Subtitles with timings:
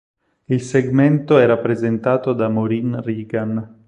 [0.45, 3.77] Il segmento era presentato da Maureen Reagan.